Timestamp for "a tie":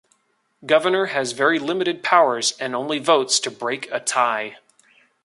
3.91-4.57